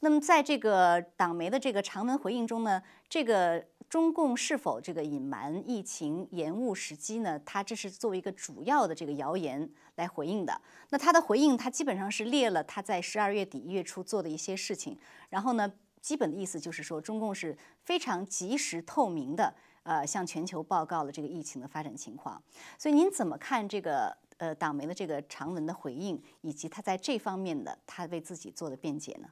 [0.00, 7.38] 那么在这个党媒的这个长文回应中呢，这个中共是否这个隐瞒疫情、延误时机呢？
[7.40, 10.58] 他这是作为一个主要的这个谣言来回应的。
[10.88, 14.96] 那他的回应，他基本上是列了他在十二月底一月初做的一些事情，
[15.28, 22.42] 然后呢，基本的意思就是说，中共是非常及时、透明的，呃，向全球报告了这个疫情的发展情况。
[22.78, 29.28] 所以您怎么看这个呃党媒的这个长文的回应，以及他在这方面的他为自己做的辩解呢？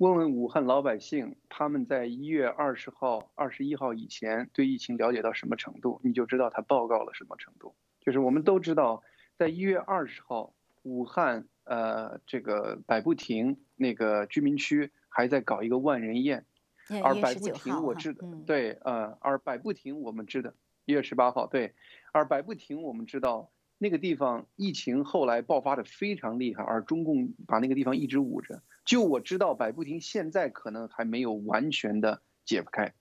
[0.00, 7.74] 问问武汉老百姓，他们在一月二十号、二十一号以前对疫情了解到什么程度，你就知道他报告了什么程度。
[8.00, 9.02] 就是我们都知道，
[9.36, 16.46] 在一月二十号，武汉呃这个百步亭那个居民区还在搞一个万人宴，
[17.04, 20.54] 而百步亭我知道，对，呃，而百步亭我们知道
[20.86, 21.74] 一月十八号，对，
[22.12, 23.50] 而百步亭我们知道
[23.82, 28.62] 那个地方疫情后来爆发的非常厉害，而中共把那个地方一直捂着。
[28.84, 32.92] 就我知道，百步亭现在可能还没有完全的解不开，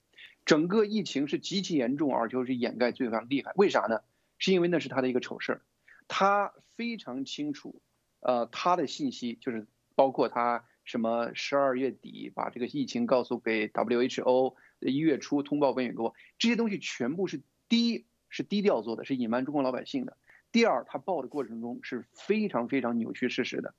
[0.45, 3.51] 整个疫情是极其严重，而且是掩盖最非常厉害。
[3.57, 3.99] 为啥呢？
[4.37, 5.61] 是因为那是他的一个丑事儿，
[6.07, 7.81] 他非常清楚，
[8.21, 20.13] 呃，他的信息就是包括他什么十二月底把这个疫情告诉给 WHO，一月初通报文远沟，这些东西全部是低是低调做的，是隐瞒中国老百姓的；
[20.51, 23.73] 第二，他报的过程中是非常非常扭曲事实的。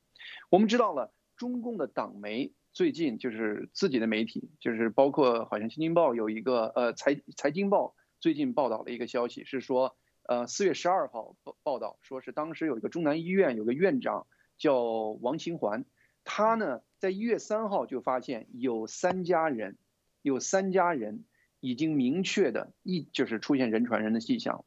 [0.49, 1.13] 我们知道了。
[1.37, 9.97] 中共的党媒最近就是自己的媒体，就是包括好像《新京报》有一个呃财财经报最近报道了一个消息，是说
[10.29, 14.27] 呃四月十二号报报道，说是当时有一个中南医院有个院长
[14.59, 15.87] 叫王清环，
[16.25, 19.79] 他呢在一月三号就发现有三家人，
[20.21, 21.25] 有三家人
[21.61, 24.67] 已经明确的一就是出现人传人的迹象，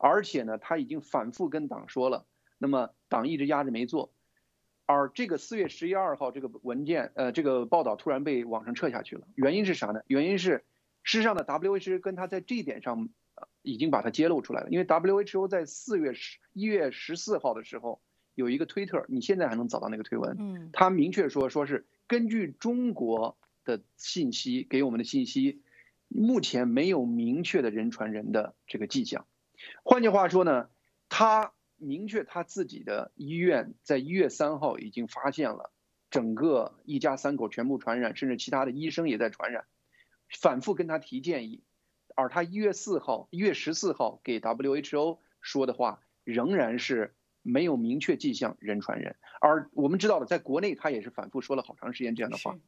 [0.00, 2.24] 而且呢他已经反复跟党说了，
[2.56, 4.12] 那么党一直压着没做。
[4.86, 10.00] 而这个四月十一二号这个文件，呃，这个报道突然被网上撤下去了，原因是啥呢？
[10.08, 10.64] 原因是，
[11.04, 14.70] 事实上呢，WHO 跟他在这一点上，呃，已经把它揭露出来了。
[14.70, 18.00] 因为 WHO 在四月十一月十四号的时候
[18.34, 25.62] 有一个推特，你现在还能找到那个推文，嗯，他明确说，说是根据中国的信息给我们的信息，
[26.08, 29.24] 目前没有明确的人传人的这个迹象。
[29.82, 30.68] 换句话说呢，
[31.08, 31.52] 他。
[31.82, 35.72] 明确他自己的医院在一月三号已经发现了
[36.10, 39.64] 整个一家三口全部传染，甚至其他的医生也在传染，
[40.28, 41.62] 反复跟他提建议，
[42.14, 49.16] 而他一月四号、一月十四号给 WHO 说的话仍然是没有明确迹象人传人。
[49.40, 52.58] 而我们知道了，在国内他也是反复说了好长时间这样的话，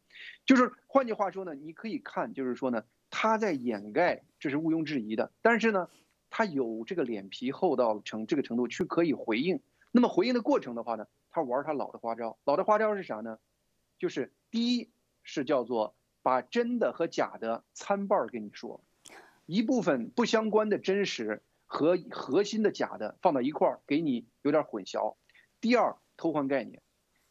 [0.47, 5.33] 就是换句话说呢，你可以看，就是说呢，他在掩盖，这是毋庸置疑的。
[5.43, 5.91] 但是呢。
[6.35, 13.39] 他有这个脸皮厚到成这个程度去可以回应，那么回应的过程的话呢，他玩他老的花招，老的花招是啥呢？
[13.99, 14.89] 就是第一
[15.23, 18.83] 是叫做把真的和假的参半儿跟你说，
[19.45, 25.17] 一部分不相关的真实和核心的假的放到一块儿给你有点混淆。
[25.61, 26.81] 第二偷换概念，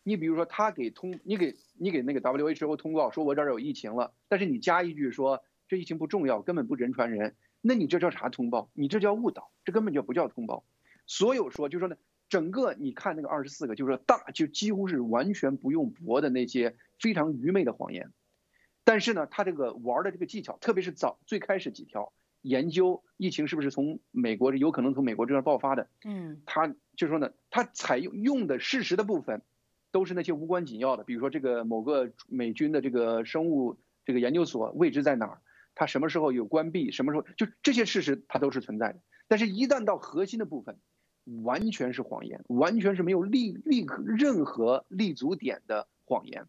[0.03, 7.35] 你比如说他给通你给你给那个 WHO 通告说我这儿有疫情了，但是你加一句说这疫情不重要，根本不人传人。
[7.61, 8.69] 那你这叫啥通报？
[8.73, 10.63] 你这叫误导，这根本就不叫通报。
[11.05, 11.95] 所有说，就说呢，
[12.27, 18.11] 整个你看那个二十四个，就是说大，就几乎是完全不用驳的那些非常愚昧的谎言。
[18.83, 29.43] 但是呢，他这个玩的这个技巧，特别是早最开始几条研究疫情是不是从美国有可能从美国这边爆发的，嗯，他就说呢，他采用用的事实的部分，
[29.91, 35.41] 都是那些无关紧要的，比如说这个某个美军的这个生物这个研究所位置在哪儿。
[35.73, 36.91] 它什么时候有关闭？
[36.91, 40.77] 什么时候就这些事实它都是存在的，但是，一旦到核心的部分，
[41.43, 46.47] 完全是谎言，完全是没有立立任何立足点的谎言。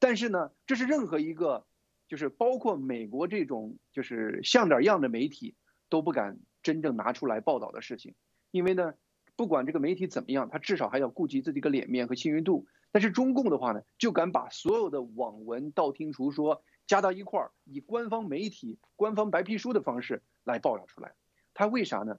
[0.00, 1.64] 但是呢，这是任何一个，
[2.08, 5.54] 就是包括美国这种就是像点样的媒体
[5.88, 8.14] 都不敢真正拿出来报道的事情，
[8.50, 8.94] 因为呢，
[9.36, 12.66] 不管这个媒体怎么样，他至少还要顾及自己个脸面和信誉度。
[12.90, 16.62] 但是中共的话呢，就敢把所有的网文道听途说。
[16.86, 21.14] 加到一块儿，以官方媒体、官方白皮书的方式来报道出来，
[21.54, 22.18] 他为啥呢？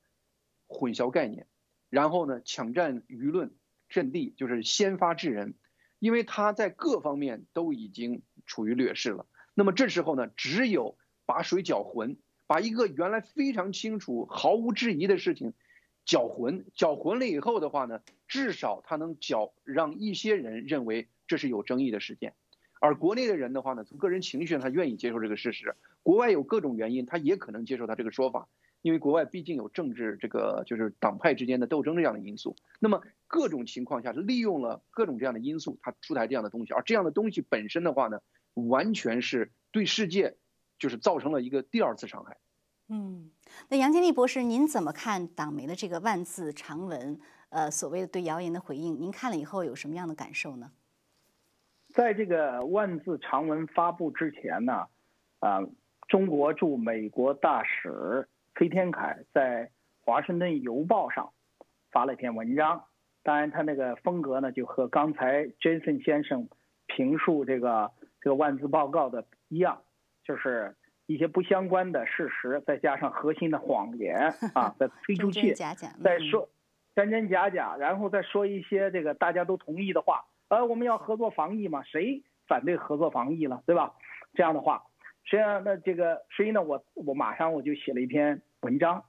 [0.68, 1.48] 混淆概念，
[1.90, 3.54] 然后呢，抢占舆论
[3.88, 5.54] 阵地，就是先发制人，
[6.00, 9.28] 因为他在各方面都已经处于劣势了。
[9.54, 10.98] 那么这时候呢，只有
[11.28, 15.54] 把水搅浑，把一个原来非常清楚、毫无质疑的事情
[16.04, 22.34] 搅浑，搅浑了以后的话呢，至少他能搅让一些人认为这是有争议的事件。
[22.80, 25.72] 而国内的人的话呢，从个人情绪上，他愿意接受这个事实；
[26.04, 28.48] 国外有各种原因，他也可能接受他这个说法。
[28.82, 32.56] 因为国外毕竟有政治这个就是党派之间的斗争这样的因素。
[32.80, 38.20] 那么各种情况下利用了各种这样的因素，他出台这样的东西，而这样的东西本身的话呢，
[38.54, 40.38] 完全是对世界
[40.78, 42.38] 就是造成了一个第二次伤害。
[42.88, 43.32] 嗯，
[43.70, 47.20] 那杨建立博士，您怎么看党媒的这个万字长文？
[47.50, 50.72] 呃，所谓的对谣言的回应，您看了以后有什么样的感受呢？
[51.96, 54.88] 在这个万字长文发布之前呢，
[55.40, 55.62] 啊，
[56.10, 59.68] 中国驻美国大使崔天凯在
[60.02, 61.32] 《华盛顿邮报》上
[61.92, 62.84] 发了一篇文章，
[63.24, 66.50] 当然他那个风格呢，就和刚才 Jason 先生
[66.86, 69.82] 评述这个这个万字报告的一样，
[70.26, 76.50] 就是一些不相关的事实，再加上核心的谎言 啊，再推出去，再说。
[76.94, 83.94] 真真假假，然后再说一些这个大家都同意的话，呃，我们要合作防疫嘛，谁反对合作防疫了，对吧？
[84.34, 84.84] 这样的话，
[85.24, 89.06] 实际上那这个，所以呢，我我马上我就写了一篇文章，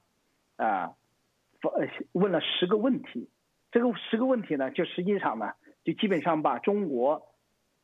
[0.57, 0.95] 啊，
[2.13, 3.29] 问了十个问题，
[3.71, 5.53] 这个十个问题呢，就实际上呢，
[5.85, 7.27] 就基本上把中国，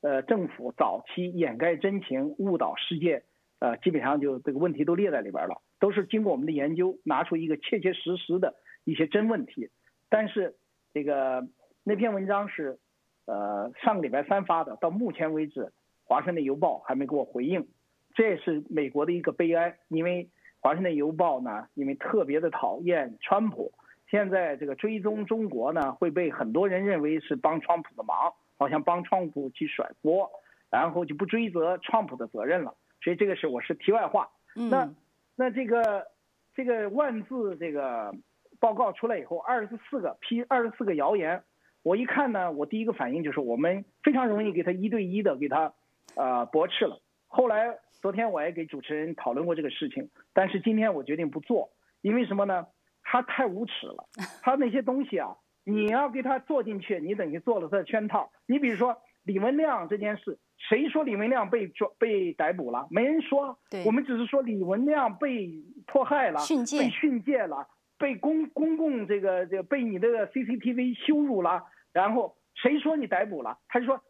[0.01, 3.25] 呃，政府早期掩盖真情、误导世界，
[3.59, 9.71] 呃，基本上就这个问题都列在里边了，都是经过我们的研究，拿出一个切切实实的一些真问题。
[10.09, 10.57] 但是，
[10.95, 11.47] 这个
[11.83, 12.79] 那篇文章是，
[13.27, 15.73] 呃，上个礼拜三发的，到目前为止，
[16.05, 17.69] 华盛顿邮报还没给我回应，
[18.15, 19.79] 这也是美国的一个悲哀。
[19.89, 20.29] 因为
[20.61, 23.73] 华盛顿邮报呢，因为特别的讨厌川普，
[24.11, 30.31] 现在这个追踪中国呢，会被很多人认为是帮川普的忙，好像帮川普去甩锅，
[30.71, 32.75] 然后就不追责川普的责任了。
[33.03, 34.31] 所以这个是我是题外话。
[34.55, 34.93] 那
[35.37, 36.07] 那这个
[36.55, 38.15] 这个万字这个。
[38.61, 41.43] 报告出来以后，二十四个批二十四个谣言，
[41.83, 45.73] 我一看呢，我第一个反应就是我们非常容易给他一对一的给他，
[46.15, 47.01] 呃驳斥了。
[47.27, 52.67] 后来昨天我也给主持人讨论过这个事情，但是今天我决定不做，因为什么呢？
[53.03, 54.07] 他太无耻了，
[54.43, 58.31] 他那些东西啊，你要给他做进去，你等于做了他的圈套。
[58.47, 62.87] 你比如说李文亮这件事，谁说李文亮被抓被逮捕了？
[62.91, 65.51] 没人说，我们只是说李文亮被
[65.87, 66.39] 迫害了，
[66.79, 67.67] 被训诫了。
[68.03, 71.63] 被公公共这个这个被你这个 CCTV 羞辱了，
[71.93, 73.57] 然后谁说你逮捕了？
[73.69, 74.03] 他就说，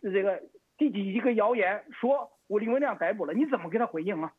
[0.00, 0.42] 这个
[0.78, 4.32] 第几一个谣言说我李文亮逮捕了，你怎么给他回应啊？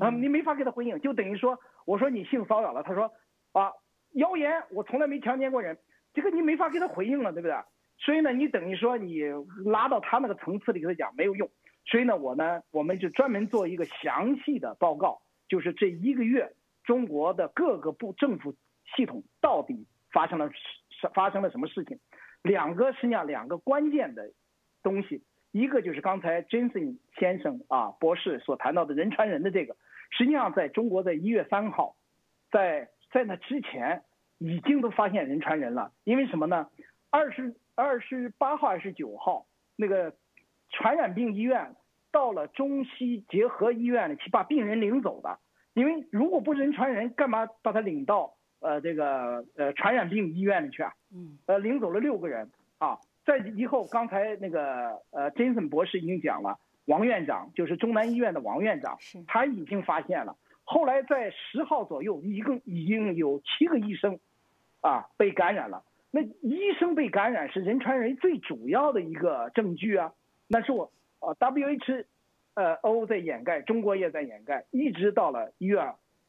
[0.00, 3.12] 啊，你没法给他回应，就等于说我说你性骚扰了，他说
[3.52, 3.70] 啊
[4.12, 5.76] 谣言我从来没强奸过人，
[6.14, 7.54] 这个你没法给他回应了，对不对？
[7.98, 9.20] 所以呢，你等于说你
[9.66, 11.50] 拉到他那个层次里给他讲没有用，
[11.84, 16.54] 所以呢，我呢我们就专门做一个详细的报告，就是这一个月。
[16.88, 18.54] 中国的各个部政府
[18.96, 20.48] 系统到底发生了
[21.12, 21.98] 发生了什么事情？
[22.40, 24.32] 两个实际上两个关键的
[24.82, 25.22] 东西，
[25.52, 29.76] 一个就是刚才 Jensen 先生啊博士所谈到的人传人的这个，
[30.12, 31.94] 实际上在中国在一月三号，
[32.50, 34.02] 在在那之前
[34.38, 35.92] 已经都发现人传人了。
[36.04, 36.70] 因为什么呢？
[37.10, 39.44] 二十二十八号还是九号，
[39.76, 40.14] 那个
[40.70, 41.76] 传染病医院
[42.10, 45.38] 到了中西结合医院去把病人领走的。
[45.78, 50.92] 因为如果不人传人，干嘛把他领到呃这个呃传染病医院里去啊？
[51.14, 60.36] 嗯，呃领走了六个人啊，在以后刚才那个呃 Jason 博士已经讲了，王院长就是中南医院的王院长，他已经发现了。
[60.64, 64.18] 后来在十号左右，一共已经有七个医生
[64.80, 65.84] 啊被感染了。
[66.10, 70.12] 那医生被感染是人传人最主要的一个证据啊。
[70.48, 72.04] 那是我啊 WH。
[72.58, 75.78] 呃，欧在掩盖，中国也在掩盖，一直到了一月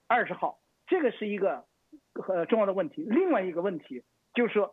[0.05, 1.65] 二十号，这个是一个
[2.27, 3.01] 呃重要的问题。
[3.01, 4.03] 另外一个问题
[4.35, 4.71] 就是说，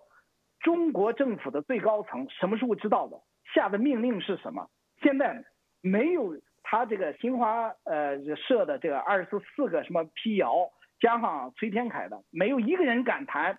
[0.60, 3.18] 中国政府的最高层什么时候知道的？
[3.54, 4.68] 下的命令是什么？
[5.00, 5.46] 现在
[5.80, 10.52] 没有他这个新华呃社的这个二十四个什么辟谣，
[11.00, 13.58] 加上崔天凯的，没有一个人敢谈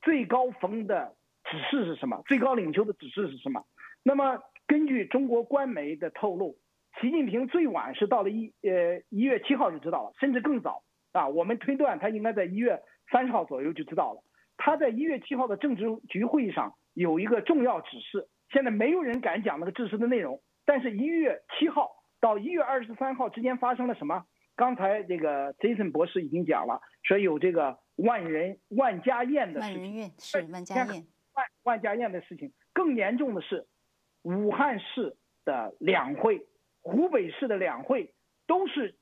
[0.00, 2.22] 最高峰的指示是什么？
[2.26, 3.64] 最高领袖的指示是什么？
[4.04, 6.56] 那么根据中国官媒的透露。
[7.00, 11.28] 习近平最晚是到了一呃一月七号就知道了，甚至更早啊。
[11.28, 14.22] 我们推断他应该在一月三十号左右就知道了。
[14.56, 20.42] 他在一月七号的政治局会议上有一个重要指示，现在没有人敢讲那个指示的内容。
[20.66, 24.24] 但是，一月七号到一月二十三号之间发生了什么？
[24.54, 32.52] 刚才这个 Jason 博士已经讲了，说有这个万人万家宴的事情，是万家宴，万万家宴的事情。
[32.74, 33.66] 更严重的是，
[34.22, 35.16] 武汉市
[35.46, 36.46] 的两会。
[36.82, 38.14] 湖北市的两会
[38.46, 38.96] 都是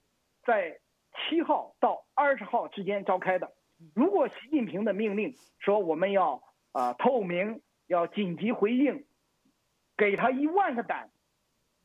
[0.45, 0.81] 在
[1.13, 3.53] 七号到二十号之间召开的。
[3.95, 9.07] 如果习近平的命令说我们要啊透明，要紧急回应，
[9.97, 11.11] 给他一万个胆，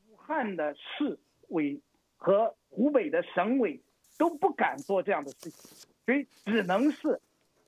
[0.08, 1.18] 武汉的市
[1.48, 1.80] 委
[2.16, 3.80] 和湖北的省委
[4.18, 5.88] 都不敢做这样的事情。
[6.04, 7.20] 所以只能是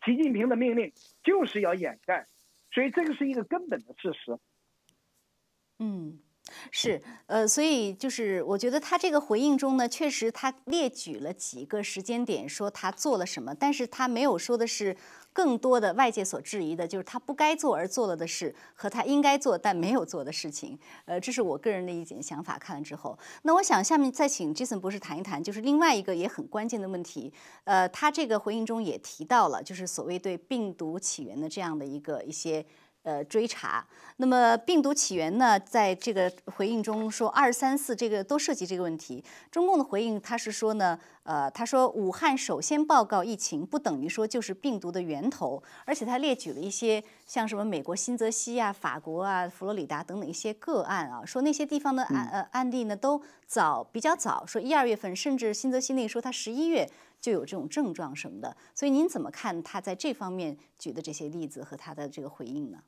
[0.05, 2.27] 习近平的命令就是要掩盖，
[2.73, 4.39] 所以这个是一个根本的事实。
[5.79, 6.19] 嗯。
[6.71, 14.97] 是，呃，所以就是我觉得他这个回应中呢，确实他列举了几个时间点，说他做了什么，但是他没有说的是
[15.33, 20.79] 更多的外界所质疑的，就是他不该做而做了的事和他应该做但没有做的事情。
[21.05, 22.57] 呃，这是我个人的一点想法。
[22.59, 27.33] 看了之后，那我想下面再请 Jason 博士谈一谈，就是另外一个也很关键的问题。
[27.65, 32.65] 呃，他这个回应中也提到了，就是所谓对病毒起源的这样的一个一些。
[33.07, 33.87] 呃，追查。
[34.17, 39.23] 那么病毒起源呢，在这个回应中说二三四这个都涉及这个问题。
[39.49, 56.91] 中共的回应他是说呢，呃，他说武汉首先报告疫情不等于说就是病毒的源头，而且他列举了一些像什么美国新泽西啊、法国啊、佛罗里达等等一些个案啊，说那些地方的案呃案例呢都早比较早，说一二月份，甚至新泽西那时候他十一月
[57.21, 58.57] 就有这种症状什么的。
[58.75, 62.79] 所以您怎么看他在这方面举的这些例子和他的这个回应呢？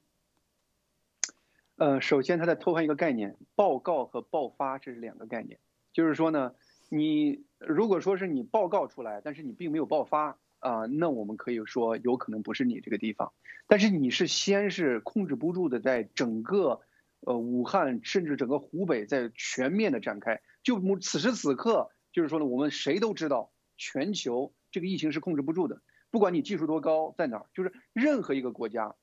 [1.79, 5.61] 呃，首先他在偷换一个概念，报告和爆发这是两个概念。
[5.93, 6.53] 就是说呢，
[6.89, 13.33] 你如果说是你报告出来，但是你并没有爆发啊，那我们可以说有可能不是你这个地方。
[13.69, 16.81] 但是你是先是控制不住的，在整个
[17.21, 20.41] 呃武汉甚至整个湖北在全面的展开。
[20.65, 28.97] 就此时此刻，就是说呢，我们谁都知道全球这个疫情是控制不住的，不管你技术多高，在哪儿，就是任何一个国家，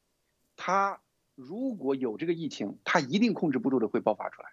[0.58, 1.00] 它。
[1.36, 4.50] 如果有这个疫情，它一定控制不住的会爆发出来。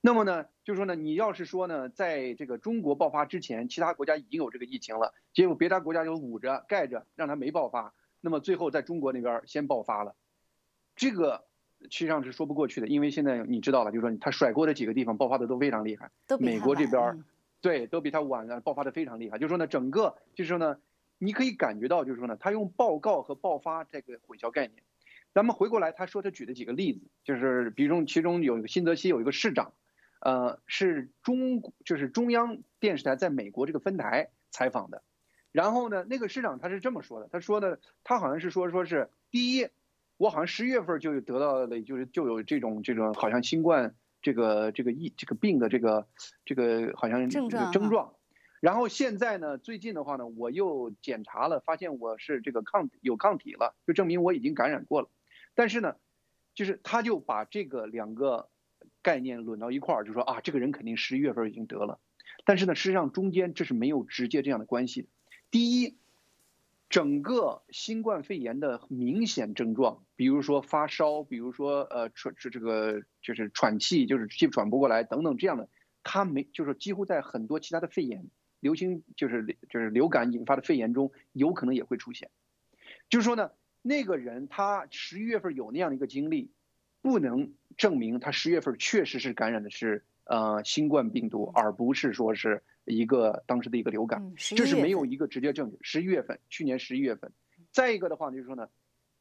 [0.00, 7.94] 那么呢，就是说呢，你要是说呢，在这个中国爆发之前，其他国家已经有这个疫情了，结果别的国家就捂着盖着，让它没爆发。
[8.20, 10.16] 那么最后在中国那边先爆发了，
[10.96, 11.44] 这个
[11.82, 16.10] 实际上是说不过去的，因为现在你知道了，就是说他甩锅的几个地方爆发的都非常厉害，
[16.40, 17.22] 美国这边
[17.60, 19.38] 对都比他晚了，爆发的非常厉害。
[19.38, 20.78] 就是说呢，整个就是说呢，
[21.18, 24.82] 你可以感觉到，就是说呢，他用报告和爆发这个混淆概念。
[25.34, 29.72] 咱们回过来，他说他举的几个例子，就是比如其中有一个新泽西有一个市长，
[30.20, 35.02] 呃，是中就是中央电视台在美国这个分台采访的，
[35.50, 39.68] 然后呢，那个市长他是这么说的，他说的他好像是说说是第一，
[40.18, 46.06] 我好像十月份就得到了，就是就有这种这种好像新冠这个这个疫这个病的这个
[46.44, 48.14] 这个好像症状症状，
[48.60, 55.08] 然后现在呢，最近的话呢，我又检查了，发现我是这个抗有抗体了，就证明我已经感染过了。
[55.54, 55.96] 但是呢，
[56.54, 58.48] 就是他就把这个两个
[59.02, 62.00] 概念轮到一块儿，就说啊，这个人肯定十一月份已经得了。
[62.44, 65.08] 但是呢，实际上中间这是没有直接这样的关系的。
[65.50, 65.98] 第一，
[66.88, 75.68] 整个新冠肺炎的明显症状，比如说发烧，比如说呃喘这这个就是喘气，就是气喘不过来等等这样的，
[76.02, 78.24] 他没就是几乎在很多其他的肺炎、
[78.60, 82.30] 流行就是就是流感引发的肺炎中，有可能也会出现。
[83.10, 83.50] 就是说呢。
[83.82, 86.52] 那个人他十一月份有那样的一个经历，
[87.00, 95.78] 不能证明他十月份确实是感染的是呃新冠病毒，而不是说是一个当时的一个流感，这是没有一个直接证据。
[95.82, 97.32] 十一月份，去年十一月份。
[97.72, 98.68] 再一个的话就是说呢，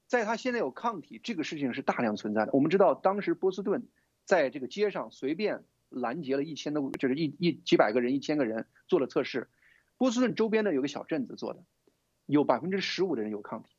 [0.06, 2.52] 在他现在有抗体这个事情是大量存在的。
[2.54, 3.88] 我们知道当时波士顿
[4.26, 9.50] 在这个街上随便拦截了一千多，就是一一几百个人、一千个人做了测试，
[9.98, 11.64] 波士顿周边的有个小镇子做的，
[12.28, 13.70] 有百分之十五的人有抗体。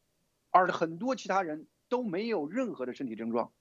[0.53, 3.53] 而很多其他人都没有任何的身体症状，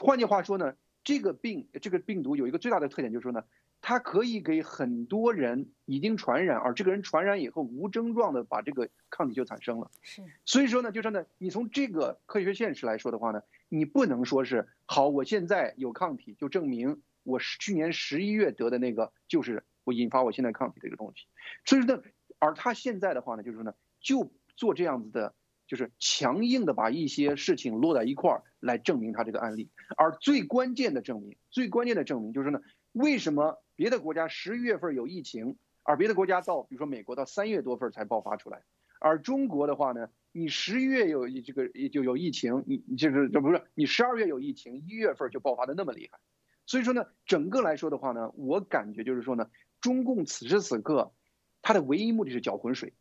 [0.00, 0.74] 换句话说呢，
[1.04, 3.44] 这个病这个病毒有一个最大的特点就是说呢，
[3.80, 9.90] 它可以给很多人已经传染，而这个人传染以后无症状的把这个抗体就产生了。
[10.00, 21.26] 是，所以说呢，就说呢，你从这个科学现实来说的话呢，你不能说是好，我现在有抗体就证明我去年十一月得的那个就是我引发我现在抗体的一个东西。
[21.66, 22.02] 所以说呢，
[22.38, 25.34] 而他现在的话呢，就是说呢，就做这样子的。
[25.72, 32.60] 就是强硬的把一些事情落在一块儿来证明他这个案例，而最关键的证明，最关键的证明就是呢，
[32.92, 38.64] 为什么别的国家十一月份有疫情，而别的国家到比如说美国到三月多份才爆发出来，
[39.00, 46.18] 而中国的话呢，你十一月有这个就有疫情，你就是这不是你十二月有疫情，一月份就爆发的那么厉害，
[46.66, 49.48] 所以说呢，整个来说的话呢，我感觉就是说呢，
[49.80, 51.14] 中共此时此刻，
[51.62, 52.92] 他的唯一目的是搅浑水。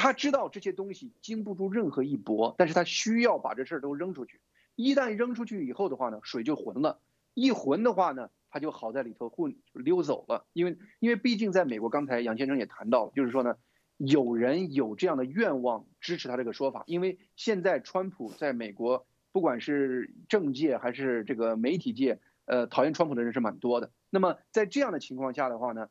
[0.00, 4.40] 他知道这些东西经不住任何一搏，但是他需要把这事儿都扔出去。
[4.76, 7.00] 一旦扔出去以后的话呢，水就浑了。
[7.34, 10.46] 一浑的话呢，他就好在里头混溜走了。
[10.52, 13.56] 因为因为毕竟在美国，刚才杨先生也谈到了，就是说呢，
[13.96, 16.84] 有人有这样的愿望支持他这个说法。
[16.86, 23.90] 因为现在川普在美国，不管是政界还是这个媒体界，呃，讨厌川普的人是蛮多的。
[24.10, 25.88] 那么在这样的情况下的话呢，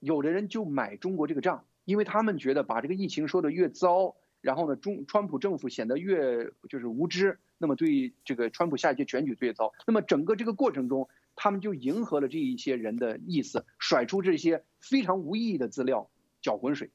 [0.00, 1.64] 有的人就买中国这个账。
[1.84, 9.72] 因为他们觉得把这个疫情说的越糟，然后呢，中川普政府显得越就是无知，那么对这个川普下一届选举越糟。
[9.86, 16.10] 那么整个这个过程中，他们就迎合了这一些人的意思，甩出这些非常无意义的资料，
[16.42, 16.90] 搅浑水。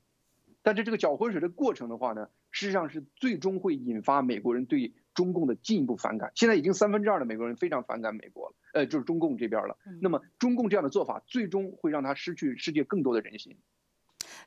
[0.62, 6.32] 但是这个搅浑水的过程的话呢，实际上是最终会引发美国人对中共的进一步反感。
[6.36, 9.78] 现在已经三分之二的美国人非常反感美国了，呃，就是中共这边了。
[10.02, 13.58] 那么中共这样的做法，最终会让他失去世界更多的人心。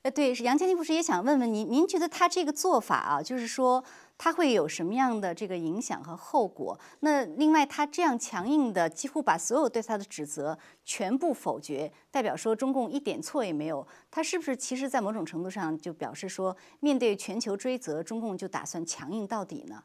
[0.03, 3.85] 呃，对，是杨建立博士也想问问您，您觉得他这个做法啊，就是说
[4.19, 6.77] 他会有什么样的这个影响和后果？
[7.01, 13.87] 那另外，他这样强硬的，几乎把所有对他的指责全部否决，代表说中共一点错也没有。
[14.11, 19.85] 他是不是其实在某种程度上就表示说，面对全球追责，中共就打算强硬到底呢？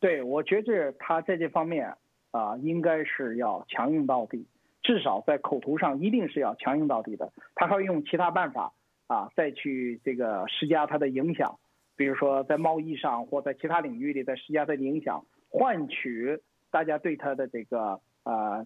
[0.00, 1.94] 对，我觉着他在这方面
[2.32, 4.48] 啊，应该是要强硬到底。
[4.82, 8.72] 至少在口头上一定是要强硬到底的，他还会用其他办法
[9.10, 11.58] 啊，再去这个施加他的影响，
[11.96, 16.38] 比如说在贸易上或在其他领域里再施加他的影响，换取
[16.70, 18.64] 大家对他的这个呃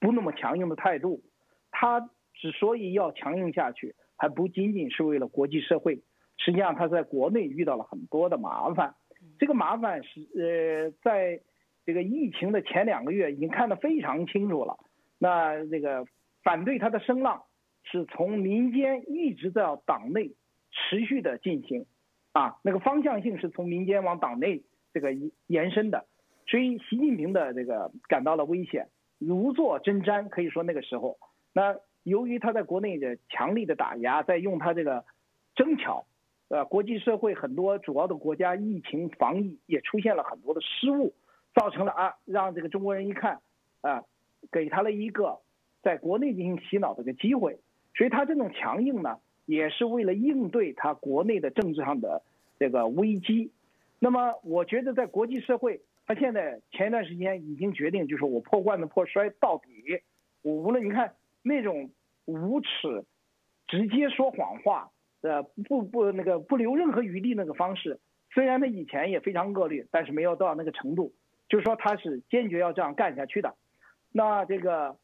[0.00, 1.22] 不那么强硬的态度。
[1.70, 2.00] 他
[2.34, 6.02] 之所以要强硬下去，还不仅仅是为了国际社会，
[6.36, 8.96] 实际上他在国内遇到了很多的麻烦。
[9.38, 11.40] 这个麻烦是呃，在
[11.84, 14.78] 这个疫情的前两个月已经看得非常清楚了。
[15.16, 16.06] 那这个
[16.42, 17.44] 反对他的声浪
[17.90, 20.32] 是从民间一直到党内
[20.70, 21.86] 持续的进行，
[22.32, 24.62] 啊，那个方向性是从民间往党内
[24.92, 25.12] 这个
[25.46, 26.06] 延伸的，
[26.46, 31.18] 所以习近平的这个感到了危险，如坐针毡，可以说那个时候，
[31.52, 35.04] 那由于他在国内的强力的打压，在用他这个
[35.54, 36.06] 争巧，
[36.48, 41.14] 呃，国际社会很多主要的国家疫情防疫也出现了很多的失误，
[41.54, 43.40] 造成了啊，让这个中国人一看
[43.80, 44.04] 啊。
[44.52, 45.40] 给他了一个
[45.82, 47.58] 在国内进行洗脑的个机会，
[47.96, 52.22] 所以他这种强硬呢，也是为了应对他国内的政治上的
[52.58, 53.50] 这个危机。
[53.98, 60.02] 那么，我觉得在国际社会，他现在前一段时间已经决定，就是我破罐子破摔到底。
[60.42, 61.90] 我无论你看那种
[62.26, 62.68] 无耻、
[63.66, 64.90] 直接说谎话
[65.22, 67.98] 呃不不那个不留任何余地那个方式，
[68.30, 71.14] 虽然他以前也非常恶劣，但是没有到那个程度，
[71.48, 73.54] 就是说他是坚决要这样干下去的。
[74.12, 74.96] 那这个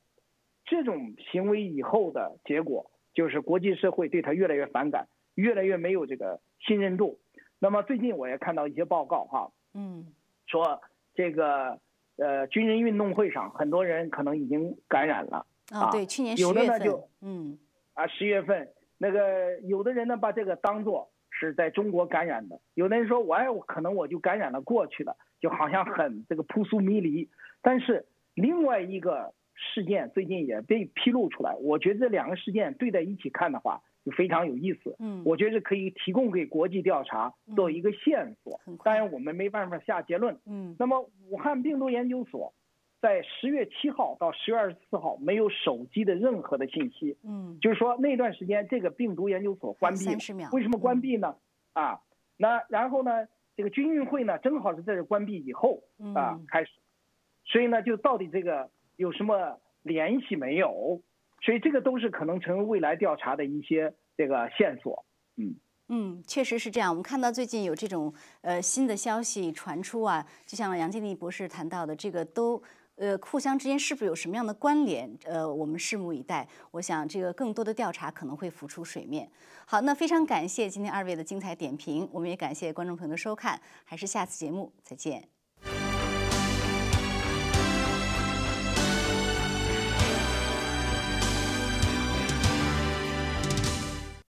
[0.65, 7.19] 这种行为以后的结果，就是国际社会对他越来越反感，越来越没有这个信任度。
[7.59, 10.07] 那么最近我也看到一些报告哈，嗯，
[10.47, 10.81] 说
[11.15, 11.79] 这个
[12.17, 17.59] 呃军人运动会上很多人可能已经感染了啊，对，去年十月份，嗯，
[17.95, 27.29] 啊十月份那个有的人呢把这个当做是在中国感染的，有的人说我哎可能我就感染了过去了，就好像很这个扑朔迷离，
[27.61, 28.07] 但是。
[28.35, 34.96] 另外一个事件最近也被披露出来，我觉得这两个事件对在一起看的话，就非常有意思。
[34.98, 38.61] 嗯，我觉得可以提供给国际调查做一个线索。
[38.82, 40.38] 当然我们没办法下结论。
[40.46, 42.53] 嗯，那么武汉病毒研究所
[43.00, 47.16] 在十月七号到十月二十四号没有手机的任何的信息。
[47.22, 50.48] 嗯，就是说那段时间这个病毒研究所关闭了。
[50.53, 51.36] 为什么关闭呢？
[51.74, 52.00] 啊，
[52.36, 53.26] 那然后呢，
[53.57, 55.82] 这个军运会呢，正好是在这关闭以后
[56.14, 56.70] 啊开始。
[57.44, 58.70] 所以呢，就到底这个
[59.03, 61.03] 有什么联系没有？
[61.44, 65.05] 所以这个都是可能成为未来调查的一些这个线索。
[65.36, 65.57] 嗯
[65.88, 66.88] 嗯，确实是这样。
[66.88, 72.62] 我们看到最近有这种呃新的消息传出啊，就像杨建立博士谈到的，这个都
[72.94, 75.12] 呃互相之间是不是有什么样的关联？
[75.24, 76.46] 呃，我们拭目以待。
[76.70, 79.28] 我想这个更多的调查可能会浮出水面。
[79.66, 85.41] 好，那非常感谢今天二位的精彩点评，我们也感谢观众朋友的收看，还是下次节目再见。